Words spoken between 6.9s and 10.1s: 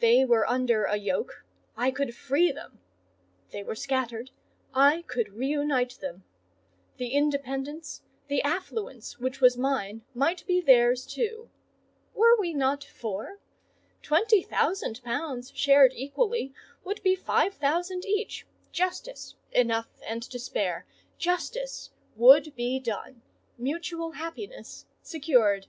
the independence, the affluence which was mine,